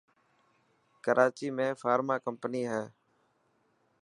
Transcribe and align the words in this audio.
ڪراچي 1.03 1.47
۾ 1.59 1.67
فارمان 1.81 2.19
ڪمپني 2.25 2.63
هي. 2.71 2.83